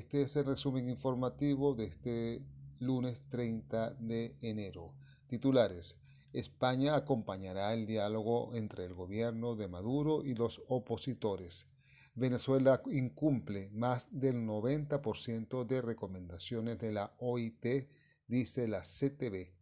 [0.00, 2.42] Este es el resumen informativo de este
[2.78, 4.94] lunes 30 de enero.
[5.26, 5.98] Titulares.
[6.32, 11.66] España acompañará el diálogo entre el gobierno de Maduro y los opositores.
[12.14, 17.90] Venezuela incumple más del 90% de recomendaciones de la OIT,
[18.26, 19.52] dice la CTV.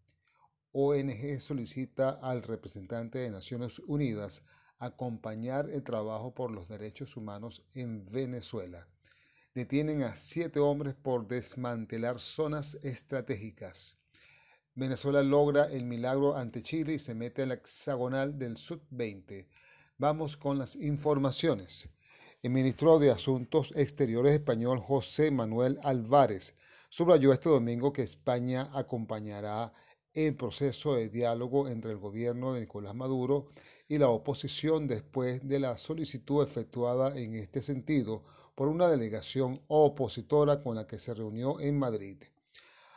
[0.70, 4.44] ONG solicita al representante de Naciones Unidas
[4.78, 8.86] acompañar el trabajo por los derechos humanos en Venezuela.
[9.54, 13.96] Detienen a siete hombres por desmantelar zonas estratégicas.
[14.74, 19.48] Venezuela logra el milagro ante Chile y se mete al hexagonal del Sud-20.
[19.96, 21.88] Vamos con las informaciones.
[22.42, 26.54] El ministro de Asuntos Exteriores español José Manuel Álvarez
[26.88, 29.72] subrayó este domingo que España acompañará
[30.14, 33.46] el proceso de diálogo entre el gobierno de Nicolás Maduro
[33.88, 38.22] y la oposición después de la solicitud efectuada en este sentido
[38.58, 42.16] por una delegación opositora con la que se reunió en Madrid.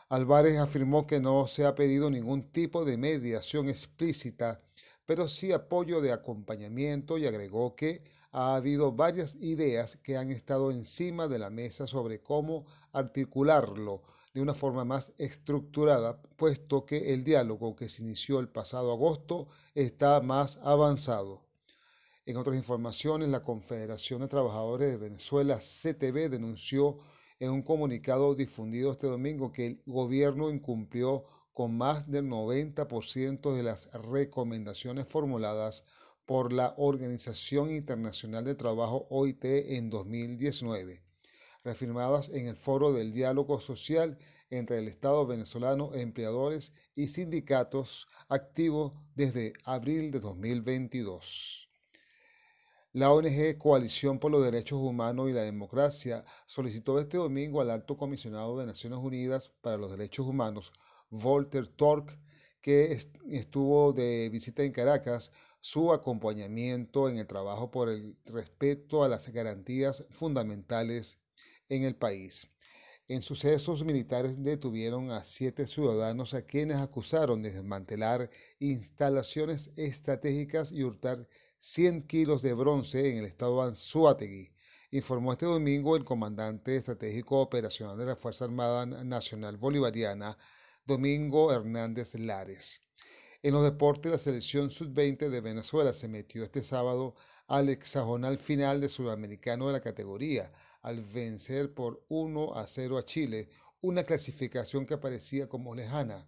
[0.10, 4.60] Álvarez afirmó que no se ha pedido ningún tipo de mediación explícita,
[5.06, 10.72] pero sí apoyo de acompañamiento y agregó que ha habido varias ideas que han estado
[10.72, 14.02] encima de la mesa sobre cómo articularlo
[14.34, 19.48] de una forma más estructurada, puesto que el diálogo que se inició el pasado agosto
[19.76, 21.51] está más avanzado.
[22.32, 27.00] En otras informaciones, la Confederación de Trabajadores de Venezuela, CTV, denunció
[27.40, 33.64] en un comunicado difundido este domingo que el gobierno incumplió con más del 90% de
[33.64, 35.84] las recomendaciones formuladas
[36.26, 41.04] por la Organización Internacional de Trabajo OIT en 2019
[41.66, 44.18] reafirmadas en el Foro del Diálogo Social
[44.50, 51.71] entre el Estado venezolano, empleadores y sindicatos activos desde abril de 2022.
[52.94, 57.96] La ONG Coalición por los Derechos Humanos y la Democracia solicitó este domingo al Alto
[57.96, 60.74] Comisionado de Naciones Unidas para los Derechos Humanos,
[61.10, 62.20] Volter Tork,
[62.60, 62.98] que
[63.30, 65.32] estuvo de visita en Caracas,
[65.62, 71.18] su acompañamiento en el trabajo por el respeto a las garantías fundamentales
[71.70, 72.50] en el país.
[73.08, 80.84] En sucesos militares detuvieron a siete ciudadanos a quienes acusaron de desmantelar instalaciones estratégicas y
[80.84, 81.26] hurtar
[81.64, 84.52] 100 kilos de bronce en el estado Anzuategui,
[84.90, 90.40] informó este domingo el comandante estratégico operacional de la Fuerza Armada Nacional Bolivariana,
[90.88, 92.82] Domingo Hernández Lares.
[93.44, 97.14] En los deportes, la selección sub-20 de Venezuela se metió este sábado
[97.46, 100.52] al hexagonal final de Sudamericano de la categoría,
[100.82, 103.50] al vencer por 1 a 0 a Chile,
[103.82, 106.28] una clasificación que parecía como lejana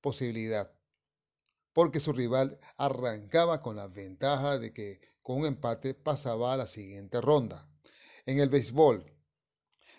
[0.00, 0.72] posibilidad,
[1.72, 6.66] porque su rival arrancaba con la ventaja de que con un empate pasaba a la
[6.66, 7.68] siguiente ronda.
[8.26, 9.04] En el béisbol,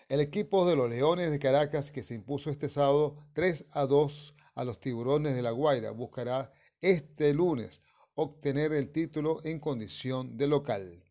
[0.08, 4.34] el equipo de los Leones de Caracas, que se impuso este sábado 3 a 2
[4.54, 7.80] a los Tiburones de La Guaira, buscará este lunes
[8.14, 11.02] obtener el título en condición de local.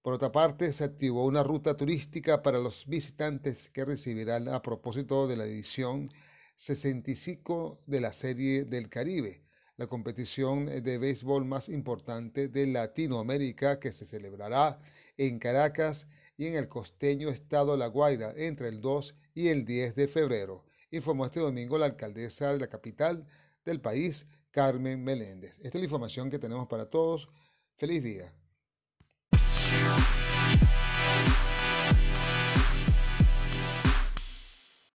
[0.00, 5.26] Por otra parte, se activó una ruta turística para los visitantes que recibirán a propósito
[5.26, 6.08] de la edición
[6.54, 9.45] 65 de la Serie del Caribe,
[9.76, 14.78] la competición de béisbol más importante de Latinoamérica que se celebrará
[15.16, 19.94] en Caracas y en el costeño estado La Guaira entre el 2 y el 10
[19.94, 23.26] de febrero, informó este domingo la alcaldesa de la capital
[23.64, 25.58] del país, Carmen Meléndez.
[25.58, 27.28] Esta es la información que tenemos para todos.
[27.74, 28.32] Feliz día.